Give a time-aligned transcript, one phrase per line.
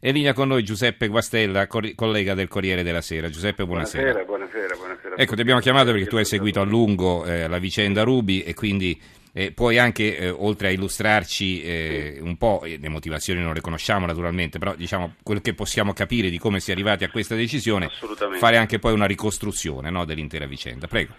[0.00, 3.28] È in linea con noi Giuseppe Guastella, collega del Corriere della Sera.
[3.28, 4.24] Giuseppe, buonasera.
[4.24, 4.76] Buonasera, buonasera.
[4.76, 8.44] buonasera ecco, ti abbiamo chiamato perché tu hai seguito a lungo eh, la vicenda Rubi
[8.44, 8.98] e quindi
[9.32, 14.06] eh, puoi anche, eh, oltre a illustrarci eh, un po', le motivazioni non le conosciamo
[14.06, 17.90] naturalmente, però diciamo quel che possiamo capire di come si è arrivati a questa decisione,
[18.38, 20.86] fare anche poi una ricostruzione no, dell'intera vicenda.
[20.86, 21.14] Prego.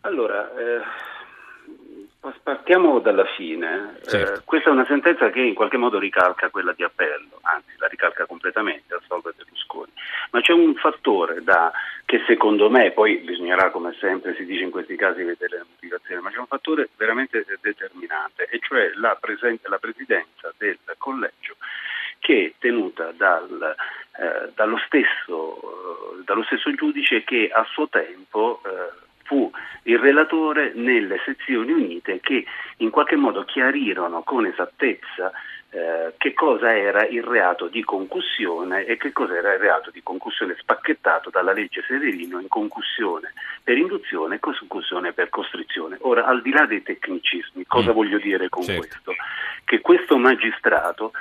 [0.00, 0.80] Allora, eh,
[2.42, 3.96] Partiamo dalla fine.
[4.00, 4.40] Eh, certo.
[4.40, 7.86] Eh, questa è una sentenza che in qualche modo ricalca quella di appello, anzi la
[7.86, 9.92] ricalca completamente, assolve Berlusconi.
[10.30, 11.72] Ma c'è un fattore da,
[12.04, 16.20] che secondo me, poi bisognerà come sempre si dice in questi casi vedere le motivazioni,
[16.20, 21.56] ma c'è un fattore veramente determinante, e cioè la, presen- la presidenza del collegio
[22.18, 23.74] che è tenuta dal,
[24.18, 29.50] eh, dallo, stesso, dallo, stesso, giudice che a suo tempo eh, fu
[29.82, 32.44] il relatore nelle sezioni unite che
[32.78, 35.30] in qualche modo chiarirono con esattezza
[35.70, 40.02] eh, che cosa era il reato di concussione e che cosa era il reato di
[40.02, 45.98] concussione spacchettato dalla legge Severino in concussione per induzione e concussione per costrizione.
[46.00, 47.94] Ora, al di là dei tecnicismi, cosa mm.
[47.94, 48.80] voglio dire con certo.
[48.80, 49.14] questo?
[49.64, 51.12] Che questo magistrato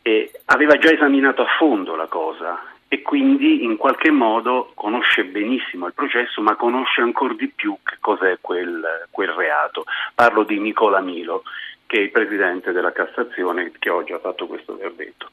[0.00, 5.86] eh, aveva già esaminato a fondo la cosa e quindi in qualche modo conosce benissimo
[5.86, 9.84] il processo, ma conosce ancora di più che cos'è quel, quel reato.
[10.14, 11.42] Parlo di Nicola Milo,
[11.86, 15.28] che è il presidente della Cassazione che oggi ha fatto questo verdetto.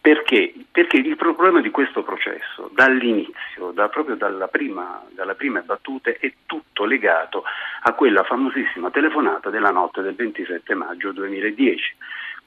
[0.00, 0.54] Perché?
[0.70, 6.32] Perché il problema di questo processo, dall'inizio, da, proprio dalla prima, dalla prima battute, è
[6.46, 7.42] tutto legato
[7.82, 11.96] a quella famosissima telefonata della notte del 27 maggio 2010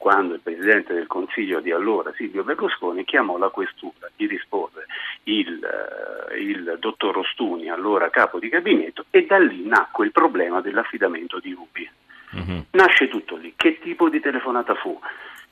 [0.02, 4.88] quando il Presidente del Consiglio di allora, Silvio Berlusconi, chiamò la questura, gli rispose
[5.26, 10.60] il, uh, il dottor Rostuni, allora capo di gabinetto, e da lì nacque il problema
[10.60, 11.88] dell'affidamento di Rubi.
[12.32, 12.66] Uh-huh.
[12.72, 13.54] Nasce tutto lì.
[13.56, 15.00] Che tipo di telefonata fu?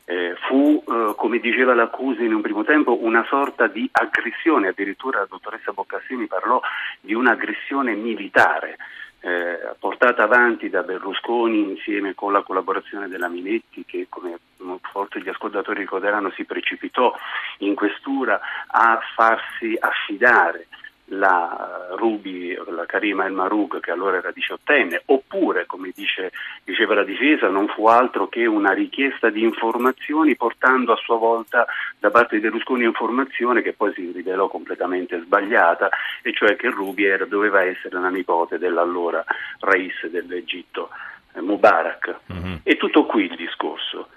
[0.05, 5.19] Eh, fu, eh, come diceva l'accusa in un primo tempo, una sorta di aggressione, addirittura
[5.19, 6.59] la dottoressa Boccassini parlò
[6.99, 8.77] di un'aggressione militare
[9.21, 14.37] eh, portata avanti da Berlusconi insieme con la collaborazione della Minetti che come
[14.81, 17.13] forse gli ascoltatori ricorderanno si precipitò
[17.59, 20.67] in questura a farsi affidare
[21.09, 26.31] la Rubi, la Karima El Marug che allora era diciottenne, oppure come dice,
[26.63, 31.65] diceva la difesa non fu altro che una richiesta di informazioni portando a sua volta
[31.97, 35.89] da parte di Berlusconi informazione che poi si rivelò completamente sbagliata
[36.21, 39.23] e cioè che Rubi era, doveva essere la nipote dell'allora
[39.59, 40.89] Rais dell'Egitto
[41.33, 42.19] eh, Mubarak.
[42.31, 42.55] Mm-hmm.
[42.63, 44.09] E tutto qui il discorso.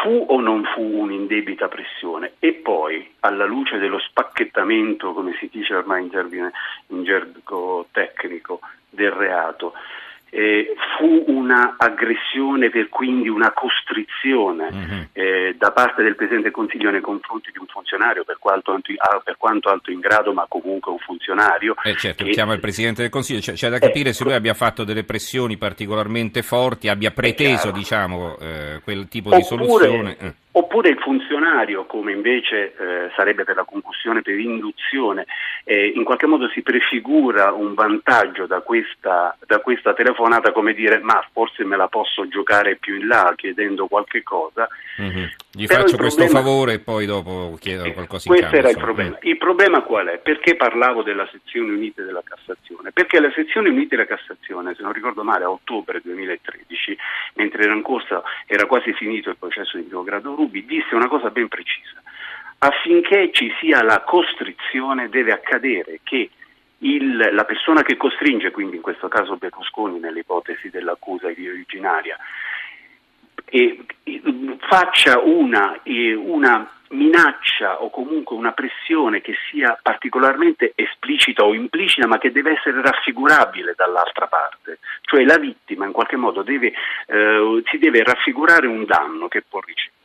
[0.00, 2.32] Fu o non fu un'indebita pressione?
[2.38, 9.74] E poi, alla luce dello spacchettamento, come si dice ormai in, gergo, tecnico, del reato,
[10.34, 15.02] eh, fu un'aggressione per quindi una costrizione mm-hmm.
[15.12, 19.20] eh, da parte del Presidente del Consiglio nei confronti di un funzionario per quanto, ah,
[19.22, 21.74] per quanto alto in grado ma comunque un funzionario.
[21.82, 22.30] Eh certo, che...
[22.30, 24.18] chiama il Presidente del Consiglio, c'è, c'è da capire ecco.
[24.18, 29.42] se lui abbia fatto delle pressioni particolarmente forti, abbia preteso diciamo, eh, quel tipo Oppure,
[29.42, 30.40] di soluzione.
[30.54, 35.24] Oppure il funzionario, come invece eh, sarebbe per la concussione, per induzione,
[35.64, 40.98] eh, in qualche modo si prefigura un vantaggio da questa, da questa, telefonata, come dire
[40.98, 44.68] ma forse me la posso giocare più in là chiedendo qualche cosa.
[45.00, 45.24] Mm-hmm.
[45.54, 46.46] Gli Però faccio questo problema...
[46.46, 49.18] favore e poi dopo chiedo eh, qualcosa in Questo cambio, era il problema.
[49.20, 50.18] Il problema qual è?
[50.18, 52.90] Perché parlavo della sezione unita della Cassazione?
[52.90, 56.96] Perché la sezione unita della Cassazione, se non ricordo male, a ottobre 2013,
[57.34, 61.08] mentre era in corsa, era quasi finito il processo di primo grado Rubi disse una
[61.08, 62.00] cosa ben precisa.
[62.58, 66.30] Affinché ci sia la costrizione deve accadere che
[66.78, 72.16] il, la persona che costringe, quindi in questo caso Berlusconi nell'ipotesi dell'accusa originaria,
[73.52, 74.22] e, e,
[74.60, 82.06] faccia una, e, una minaccia o comunque una pressione che sia particolarmente esplicita o implicita
[82.06, 86.72] ma che deve essere raffigurabile dall'altra parte, cioè la vittima in qualche modo deve,
[87.06, 90.00] eh, si deve raffigurare un danno che può ricevere.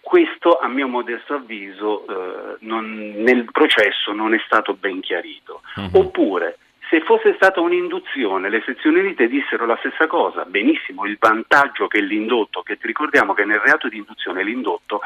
[0.00, 5.60] Questo, a mio modesto avviso, eh, non, nel processo non è stato ben chiarito.
[5.76, 6.00] Uh-huh.
[6.00, 6.56] Oppure
[6.88, 12.00] se fosse stata un'induzione, le sezioni unite dissero la stessa cosa, benissimo, il vantaggio che
[12.00, 15.00] l'indotto, che ricordiamo che nel reato di induzione l'indotto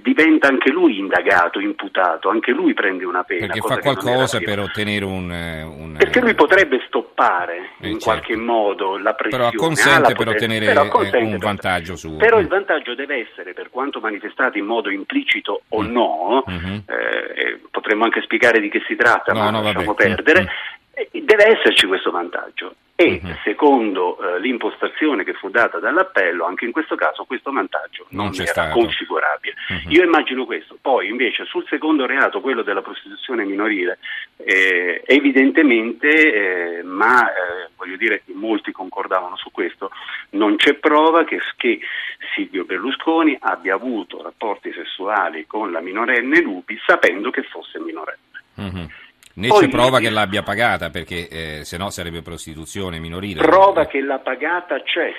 [0.00, 3.46] diventa anche lui indagato, imputato, anche lui prende una pena.
[3.46, 8.04] Perché fa qualcosa per ottenere un, eh, un, Perché lui potrebbe stoppare eh, in certo.
[8.04, 9.50] qualche modo la pressione.
[9.50, 12.16] Però consente per ottenere però un vantaggio suo.
[12.16, 15.90] Però il vantaggio deve essere, per quanto manifestato in modo implicito o mm.
[15.90, 16.74] no, mm-hmm.
[16.86, 20.14] eh, potremmo anche spiegare di che si tratta, no, ma no, lasciamo vabbè.
[20.14, 20.46] perdere, mm.
[21.34, 23.34] Deve esserci questo vantaggio e uh-huh.
[23.42, 28.34] secondo uh, l'impostazione che fu data dall'appello, anche in questo caso questo vantaggio non, non
[28.34, 28.78] era stato.
[28.78, 29.54] configurabile.
[29.68, 29.90] Uh-huh.
[29.92, 30.76] Io immagino questo.
[30.78, 33.98] Poi invece sul secondo reato, quello della prostituzione minorile,
[34.36, 39.90] eh, evidentemente, eh, ma eh, voglio dire che molti concordavano su questo,
[40.30, 41.80] non c'è prova che, che
[42.34, 48.20] Silvio Berlusconi abbia avuto rapporti sessuali con la minorenne Lupi sapendo che fosse minorenne.
[48.54, 48.88] Uh-huh.
[49.34, 53.40] Né Poi, c'è prova che l'abbia pagata perché eh, se no sarebbe prostituzione minorile.
[53.40, 55.10] Prova che l'ha pagata c'è,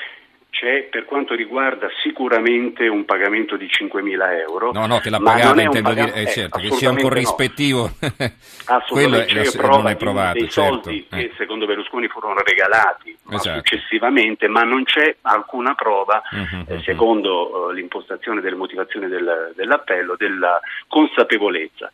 [0.54, 4.72] c'è per quanto riguarda sicuramente un pagamento di 5.000 euro.
[4.72, 7.90] No, no, che l'ha pagata intendo paga- dire, eh, certo, che sia un corrispettivo.
[8.00, 8.32] No.
[8.66, 10.38] Assolutamente, quello è, non è provato.
[10.38, 10.84] Dei certo.
[10.84, 11.18] soldi eh.
[11.18, 13.58] che secondo Berlusconi furono regalati esatto.
[13.58, 20.16] successivamente, ma non c'è alcuna prova, uh-huh, eh, secondo uh, l'impostazione delle motivazioni del, dell'appello,
[20.16, 21.90] della consapevolezza.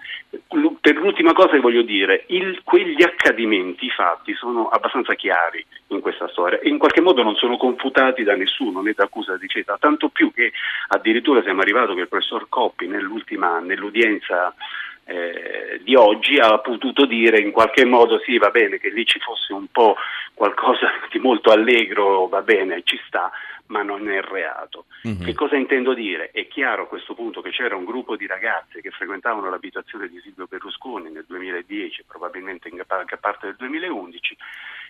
[0.50, 5.66] L- per l'ultima cosa che voglio dire, il, quegli accadimenti, i fatti, sono abbastanza chiari
[5.88, 8.48] in questa storia e in qualche modo non sono confutati da nessuno,
[8.82, 10.52] né da accusa di dicesa, tanto più che
[10.90, 14.54] addirittura siamo arrivati che il professor Coppi nell'ultima, nell'udienza
[15.06, 19.20] eh, di oggi ha potuto dire in qualche modo sì va bene che lì ci
[19.20, 19.96] fosse un po'
[20.36, 23.32] qualcosa di molto allegro, va bene, ci sta,
[23.68, 24.86] ma non è reato.
[25.08, 25.24] Mm-hmm.
[25.24, 26.32] Che cosa intendo dire?
[26.32, 30.20] È chiaro a questo punto che c'era un gruppo di ragazze che frequentavano l'abitazione di
[30.22, 34.38] Silvio Berlusconi nel 2010, probabilmente in anche parte del 2011,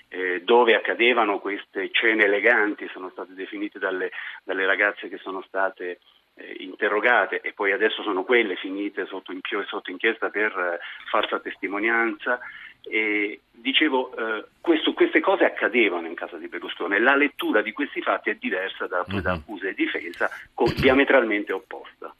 [0.09, 4.11] eh, dove accadevano queste cene eleganti, sono state definite dalle,
[4.43, 5.99] dalle ragazze che sono state
[6.35, 10.79] eh, interrogate e poi adesso sono quelle finite sotto, in, sotto inchiesta per eh,
[11.09, 12.39] falsa testimonianza.
[12.81, 18.01] E dicevo, eh, questo, queste cose accadevano in casa di Berlusconi la lettura di questi
[18.01, 19.21] fatti è diversa da, uh-huh.
[19.21, 22.13] da accusa e difesa, con, diametralmente opposta.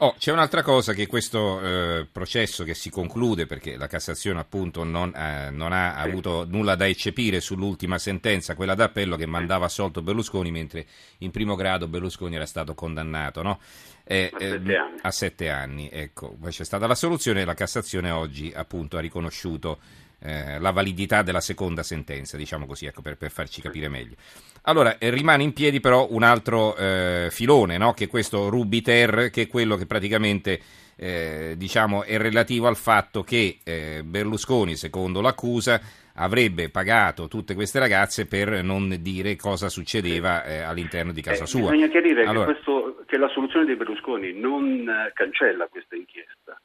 [0.00, 4.84] Oh, c'è un'altra cosa che questo eh, processo che si conclude perché la Cassazione appunto
[4.84, 6.08] non, eh, non ha sì.
[6.08, 10.84] avuto nulla da eccepire sull'ultima sentenza, quella d'appello che mandava assolto Berlusconi mentre
[11.18, 13.58] in primo grado Berlusconi era stato condannato no?
[14.04, 15.88] eh, a, sette ehm, a sette anni.
[15.90, 19.78] Ecco, poi c'è stata la soluzione e la Cassazione oggi appunto ha riconosciuto
[20.20, 24.16] eh, la validità della seconda sentenza, diciamo così, ecco, per, per farci capire meglio.
[24.62, 27.92] Allora, eh, rimane in piedi però un altro eh, filone, no?
[27.92, 30.60] che è questo Rubiter, che è quello che praticamente
[30.96, 35.80] eh, diciamo, è relativo al fatto che eh, Berlusconi, secondo l'accusa,
[36.14, 41.70] avrebbe pagato tutte queste ragazze per non dire cosa succedeva eh, all'interno di casa sua.
[41.70, 42.46] Bisogna chiarire allora...
[42.46, 46.58] che, questo, che, la soluzione di Berlusconi non cancella questa inchiesta,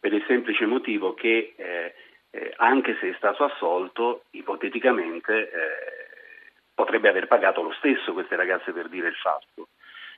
[0.00, 1.94] per il semplice motivo che eh,
[2.56, 6.04] anche se è stato assolto, ipoteticamente eh,
[6.74, 9.68] potrebbe aver pagato lo stesso queste ragazze per dire il fatto.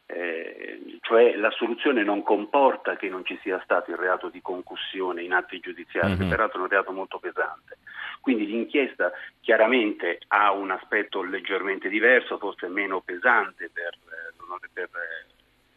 [0.08, 5.22] Eh, cioè la soluzione non comporta che non ci sia stato il reato di concussione
[5.22, 6.28] in atti giudiziari, mm-hmm.
[6.28, 7.78] peraltro è un reato molto pesante.
[8.20, 15.26] Quindi l'inchiesta chiaramente ha un aspetto leggermente diverso, forse meno pesante per, eh, per eh,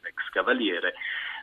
[0.02, 0.94] l'ex cavaliere,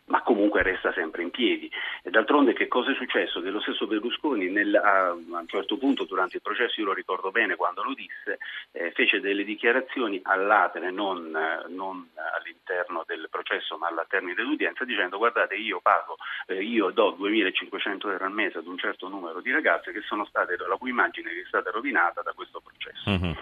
[0.06, 1.70] ma comunque resta sempre in piedi.
[2.02, 3.40] E d'altronde che cosa è successo?
[3.40, 7.30] Che lo stesso Berlusconi nel, a, un certo punto durante il processo, io lo ricordo
[7.30, 8.38] bene quando lo disse,
[8.72, 11.30] eh, fece delle dichiarazioni all'atere, non,
[11.68, 16.16] non, all'interno del processo ma alla termine dell'udienza, dicendo guardate io pago,
[16.46, 20.24] eh, io do 2500 euro al mese ad un certo numero di ragazze che sono
[20.24, 23.10] state, la cui immagine è stata rovinata da questo processo.
[23.10, 23.32] Mm-hmm.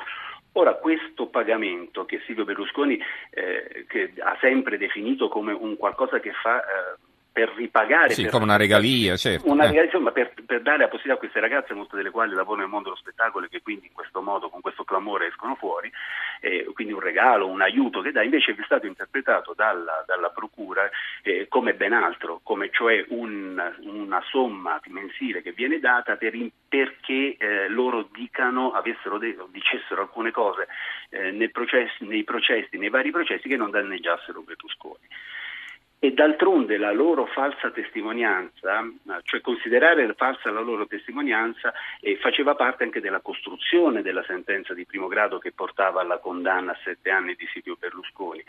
[0.57, 2.97] Ora, questo pagamento che Silvio Berlusconi
[3.31, 6.97] eh, che ha sempre definito come un qualcosa che fa eh,
[7.35, 8.13] per ripagare.
[8.13, 9.51] Sì, per, come una regalia, certo.
[9.51, 9.67] Una eh.
[9.67, 12.71] regalia, insomma, per, per, dare la possibilità a queste ragazze, molte delle quali lavorano nel
[12.71, 15.91] mondo dello spettacolo e che quindi in questo modo, con questo clamore escono fuori,
[16.41, 20.89] eh, quindi un regalo, un aiuto che dà, invece è stato interpretato dalla, dalla Procura
[21.23, 26.35] eh, come ben altro, come cioè un, una somma mensile che viene data per,
[26.69, 30.69] perché eh, loro dicano, avessero de- dicessero alcune cose
[31.09, 35.09] eh, nei processi, nei processi, nei vari processi che non danneggiassero Berlusconi
[36.05, 38.87] e d'altronde la loro falsa testimonianza,
[39.23, 44.85] cioè considerare falsa la loro testimonianza, eh, faceva parte anche della costruzione della sentenza di
[44.85, 48.45] primo grado che portava alla condanna a sette anni di Silvio Berlusconi,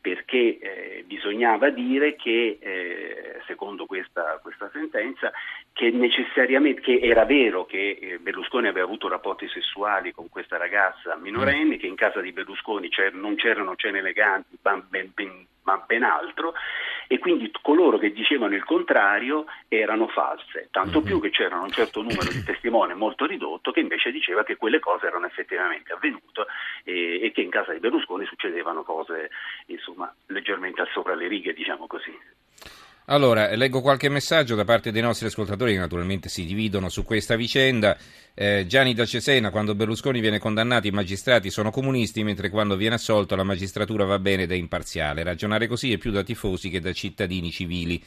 [0.00, 5.32] perché eh, bisognava dire che, eh, secondo questa, questa, sentenza,
[5.72, 11.16] che necessariamente che era vero che eh, Berlusconi aveva avuto rapporti sessuali con questa ragazza
[11.16, 16.02] minorenne, che in casa di Berlusconi non c'erano cene eleganti, ben, ben, ben ma ben
[16.02, 16.54] altro,
[17.06, 21.06] e quindi coloro che dicevano il contrario erano false, tanto mm-hmm.
[21.06, 24.78] più che c'era un certo numero di testimoni molto ridotto che invece diceva che quelle
[24.78, 26.46] cose erano effettivamente avvenute
[26.84, 29.30] e, e che in casa di Berlusconi succedevano cose
[29.66, 32.16] insomma leggermente al sopra le righe, diciamo così.
[33.06, 37.34] Allora, leggo qualche messaggio da parte dei nostri ascoltatori che naturalmente si dividono su questa
[37.34, 37.96] vicenda.
[38.34, 42.94] Eh, Gianni da Cesena, quando Berlusconi viene condannato i magistrati sono comunisti, mentre quando viene
[42.94, 45.24] assolto la magistratura va bene ed è imparziale.
[45.24, 48.00] Ragionare così è più da tifosi che da cittadini civili.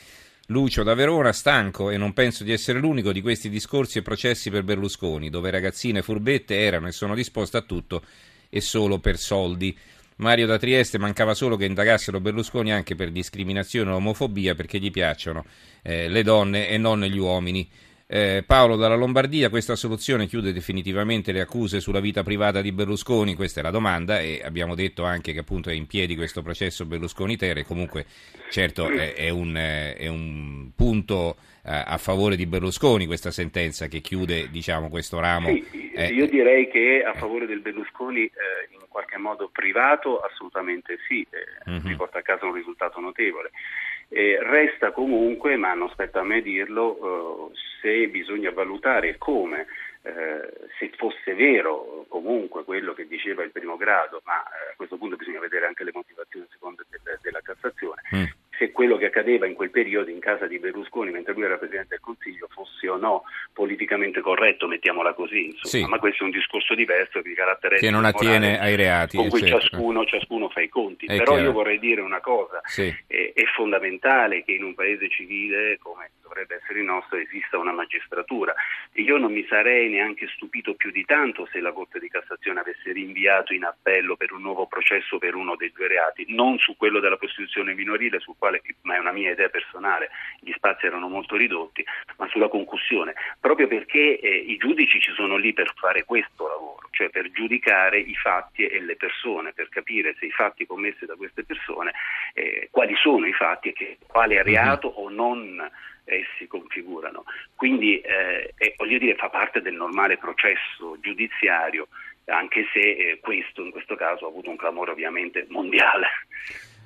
[0.48, 4.50] Lucio da Verona, stanco e non penso di essere l'unico di questi discorsi e processi
[4.50, 8.04] per Berlusconi, dove ragazzine furbette erano e sono disposte a tutto
[8.50, 9.78] e solo per soldi.
[10.17, 14.91] Mario da Trieste mancava solo che indagassero Berlusconi anche per discriminazione o omofobia perché gli
[14.91, 15.46] piacciono
[15.82, 17.70] eh, le donne e non gli uomini.
[18.05, 23.34] Eh, Paolo dalla Lombardia, questa soluzione chiude definitivamente le accuse sulla vita privata di Berlusconi?
[23.34, 26.86] Questa è la domanda e abbiamo detto anche che appunto è in piedi questo processo
[26.86, 28.05] Berlusconi-Ter e comunque
[28.51, 34.01] certo è, è, un, è un, punto eh, a favore di Berlusconi questa sentenza che
[34.01, 35.50] chiude diciamo, questo ramo.
[35.96, 38.32] Eh, io direi che a favore del Berlusconi eh,
[38.72, 41.26] in qualche modo privato assolutamente sì,
[41.66, 41.82] uh-huh.
[41.82, 43.52] si porta a casa un risultato notevole.
[44.10, 49.68] Eh, resta comunque, ma non spetta a me dirlo, eh, se bisogna valutare come,
[50.02, 54.98] eh, se fosse vero comunque quello che diceva il primo grado, ma eh, a questo
[54.98, 59.46] punto bisogna vedere anche le motivazioni seconde del, della Cassazione, mm se quello che accadeva
[59.48, 62.98] in quel periodo in casa di Berlusconi mentre lui era Presidente del Consiglio fosse o
[62.98, 65.62] no politicamente corretto, mettiamola così, insomma.
[65.64, 65.86] Sì.
[65.86, 69.46] ma questo è un discorso diverso di carattere che non attiene ai reati con cui
[69.46, 71.06] ciascuno, ciascuno, fa i conti.
[71.06, 71.44] È Però chiaro.
[71.44, 72.94] io vorrei dire una cosa, sì.
[73.08, 77.72] è, è fondamentale che in un paese civile come dovrebbe essere il nostro esista una
[77.72, 78.54] magistratura.
[78.94, 82.92] Io non mi sarei neanche stupito più di tanto se la Corte di Cassazione avesse
[82.92, 87.00] rinviato in appello per un nuovo processo per uno dei due reati, non su quello
[87.00, 91.36] della prostituzione minorile, sul quale, ma è una mia idea personale, gli spazi erano molto
[91.36, 91.84] ridotti,
[92.18, 96.88] ma sulla concussione, proprio perché eh, i giudici ci sono lì per fare questo lavoro,
[96.92, 101.16] cioè per giudicare i fatti e le persone, per capire se i fatti commessi da
[101.16, 101.94] queste persone,
[102.34, 104.44] eh, quali sono i fatti e che, quale mhm.
[104.44, 105.72] reato o non
[106.06, 107.24] essi configurano.
[107.56, 111.88] Quindi eh, è, voglio dire, fa parte del normale processo giudiziario,
[112.26, 116.08] anche se eh, questo in questo caso ha avuto un clamore ovviamente mondiale.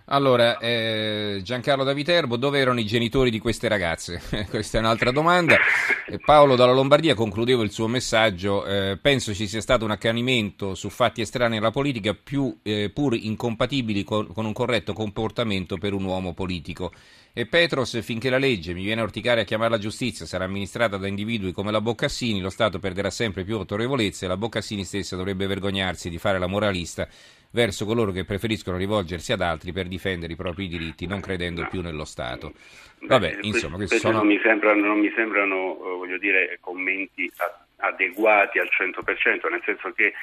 [0.10, 4.22] Allora, eh, Giancarlo da Viterbo, dove erano i genitori di queste ragazze?
[4.50, 5.58] Questa è un'altra domanda.
[6.24, 8.66] Paolo dalla Lombardia concludevo il suo messaggio.
[8.66, 13.16] Eh, penso ci sia stato un accanimento su fatti estranei alla politica, più, eh, pur
[13.16, 16.94] incompatibili con, con un corretto comportamento per un uomo politico.
[17.34, 21.08] E Petros, finché la legge, mi viene a orticare a chiamarla giustizia, sarà amministrata da
[21.08, 25.48] individui come la Boccassini, lo Stato perderà sempre più autorevolezza e la Boccassini stessa dovrebbe
[25.48, 27.08] vergognarsi di fare la moralista
[27.52, 31.68] verso coloro che preferiscono rivolgersi ad altri per difendere i propri diritti, non credendo no.
[31.70, 32.54] più nello Stato.
[33.00, 34.18] Vabbè, Beh, insomma, questi sono...
[34.18, 37.32] non mi sembrano, non mi sembrano voglio dire, commenti
[37.78, 40.14] adeguati al 100%, nel senso che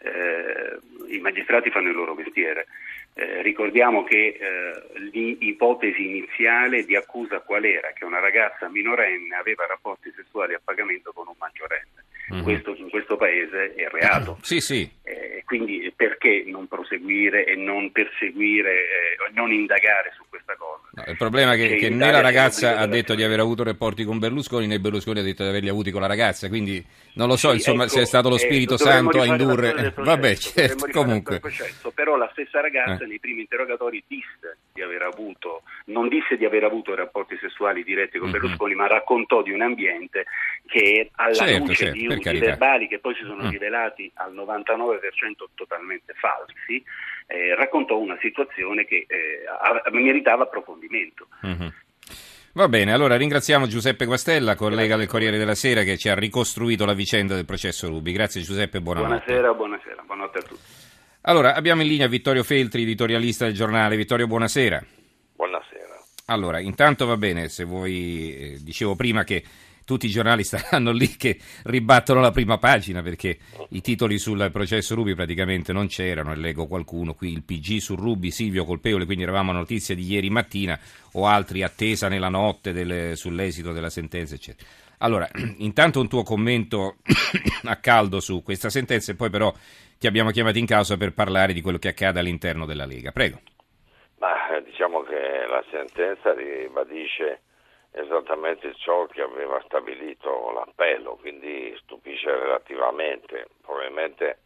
[0.00, 2.66] eh, i magistrati fanno il loro mestiere.
[3.14, 7.92] Eh, ricordiamo che eh, l'ipotesi iniziale di accusa qual era?
[7.92, 11.93] Che una ragazza minorenne aveva rapporti sessuali a pagamento con un maggiorenne.
[12.34, 12.42] Mm-hmm.
[12.42, 14.38] Questo in questo paese è reato.
[14.42, 14.90] Sì, sì.
[15.02, 20.83] Eh, quindi perché non proseguire e non perseguire, eh, non indagare su questa cosa?
[20.94, 23.64] No, il problema è che, che, che né la ragazza ha detto di aver avuto
[23.64, 26.84] rapporti con Berlusconi né Berlusconi ha detto di averli avuti con la ragazza, quindi
[27.14, 29.92] non lo so sì, insomma ecco, se è stato lo eh, Spirito Santo a indurre...
[29.96, 31.40] Vabbè, certo, comunque.
[31.40, 33.06] Processo, però la stessa ragazza eh.
[33.08, 38.18] nei primi interrogatori disse di aver avuto, non disse di aver avuto rapporti sessuali diretti
[38.18, 38.38] con mm-hmm.
[38.38, 40.26] Berlusconi, ma raccontò di un ambiente
[40.66, 43.50] che alla certo, luce certo, di usi verbali che poi si sono mm.
[43.50, 46.82] rivelati al 99% totalmente falsi,
[47.26, 51.28] eh, raccontò una situazione che eh, meritava approfondimento.
[51.46, 51.68] Mm-hmm.
[52.56, 56.84] Va bene, allora ringraziamo Giuseppe Guastella, collega del Corriere della Sera, che ci ha ricostruito
[56.84, 58.12] la vicenda del processo Rubi.
[58.12, 59.24] Grazie Giuseppe, buonanotte.
[59.24, 60.62] Buonasera, buonasera, buonanotte a tutti.
[61.22, 63.96] Allora, abbiamo in linea Vittorio Feltri, editorialista del giornale.
[63.96, 64.84] Vittorio, buonasera.
[65.34, 66.04] Buonasera.
[66.26, 69.42] Allora, intanto va bene, se vuoi, eh, dicevo prima che
[69.84, 73.38] tutti i giornali staranno lì che ribattono la prima pagina perché
[73.70, 77.94] i titoli sul processo Rubi praticamente non c'erano e leggo qualcuno qui il PG su
[77.94, 80.78] Rubi, Silvio colpevole, quindi eravamo a notizia di ieri mattina
[81.12, 84.68] o altri attesa nella notte delle, sull'esito della sentenza eccetera.
[84.98, 86.96] Allora, intanto un tuo commento
[87.64, 89.52] a caldo su questa sentenza e poi però
[89.98, 93.10] ti abbiamo chiamato in causa per parlare di quello che accade all'interno della Lega.
[93.10, 93.40] Prego.
[94.18, 94.32] Ma
[94.64, 97.40] diciamo che la sentenza ribadisce
[97.94, 103.46] esattamente ciò che aveva stabilito l'appello, quindi stupisce relativamente.
[103.62, 104.38] Probabilmente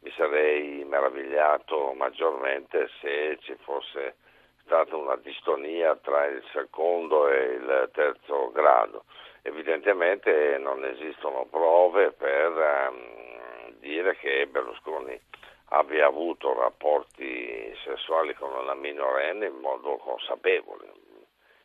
[0.00, 4.16] mi sarei meravigliato maggiormente se ci fosse
[4.64, 9.04] stata una distonia tra il secondo e il terzo grado.
[9.42, 12.50] Evidentemente non esistono prove per
[12.90, 15.20] um, dire che Berlusconi
[15.68, 21.04] abbia avuto rapporti sessuali con una minorenne in modo consapevole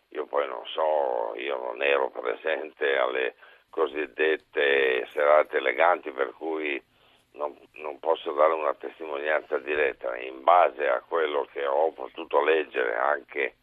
[0.09, 3.35] io poi non so, io non ero presente alle
[3.69, 6.81] cosiddette serate eleganti per cui
[7.33, 10.17] non, non, posso dare una testimonianza diretta.
[10.17, 13.55] In base a quello che ho potuto leggere anche,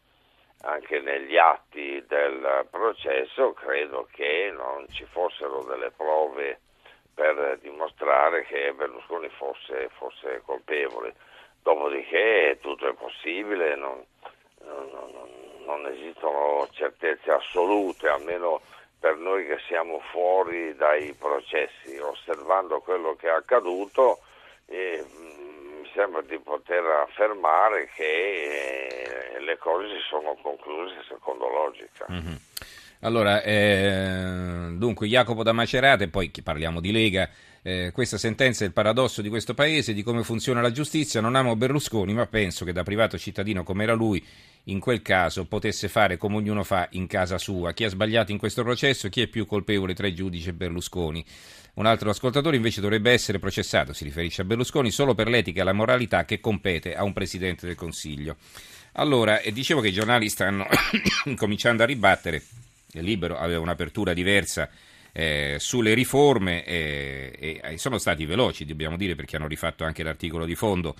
[0.62, 6.60] anche negli atti del processo, credo che non ci fossero delle prove
[7.12, 11.14] per dimostrare che Berlusconi fosse, fosse colpevole.
[11.62, 14.04] Dopodiché tutto è possibile, non,
[14.60, 15.45] non, non
[15.88, 18.60] esistono certezze assolute, almeno
[18.98, 24.20] per noi che siamo fuori dai processi, osservando quello che è accaduto,
[24.66, 32.06] eh, mi sembra di poter affermare che eh, le cose si sono concluse secondo logica.
[32.10, 32.34] Mm-hmm.
[33.00, 37.28] Allora, eh, dunque Jacopo da Macerate, poi parliamo di Lega,
[37.62, 41.20] eh, questa sentenza è il paradosso di questo paese, di come funziona la giustizia.
[41.20, 44.24] Non amo Berlusconi, ma penso che da privato cittadino come era lui,
[44.64, 47.72] in quel caso potesse fare come ognuno fa in casa sua.
[47.72, 51.24] Chi ha sbagliato in questo processo, chi è più colpevole tra i giudici e Berlusconi.
[51.74, 55.64] Un altro ascoltatore invece dovrebbe essere processato, si riferisce a Berlusconi, solo per l'etica e
[55.64, 58.36] la moralità che compete a un Presidente del Consiglio.
[58.92, 60.66] Allora, dicevo che i giornali stanno
[61.36, 62.42] cominciando a ribattere,
[63.00, 64.68] Libero aveva un'apertura diversa
[65.12, 70.44] eh, sulle riforme eh, e sono stati veloci, dobbiamo dire, perché hanno rifatto anche l'articolo
[70.44, 70.94] di fondo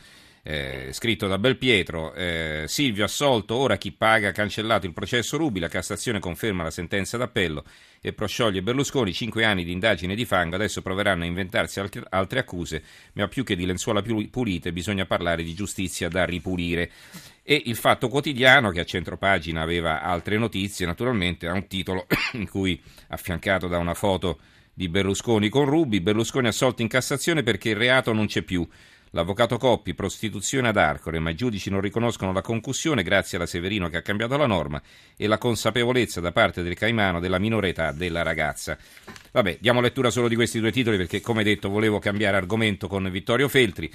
[0.48, 5.66] eh, scritto da Belpietro, eh, Silvio assolto, ora chi paga, cancellato il processo Rubi, la
[5.66, 7.64] Cassazione conferma la sentenza d'appello
[8.00, 12.80] e proscioglie Berlusconi, cinque anni di indagine di fango, adesso proveranno a inventarsi altre accuse,
[13.14, 16.92] ma più che di lenzuola pulite bisogna parlare di giustizia da ripulire.
[17.42, 22.48] E il Fatto Quotidiano, che a centropagina aveva altre notizie, naturalmente ha un titolo in
[22.48, 24.38] cui, affiancato da una foto
[24.72, 28.64] di Berlusconi con Rubi, Berlusconi assolto in Cassazione perché il reato non c'è più.
[29.16, 33.88] L'avvocato Coppi, prostituzione ad Arcore, ma i giudici non riconoscono la concussione grazie alla Severino
[33.88, 34.82] che ha cambiato la norma
[35.16, 38.76] e la consapevolezza da parte del Caimano della minore età della ragazza.
[39.32, 43.08] Vabbè, diamo lettura solo di questi due titoli perché, come detto, volevo cambiare argomento con
[43.11, 43.90] Vittorio Feltri.